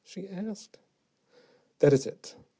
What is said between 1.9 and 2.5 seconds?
is it.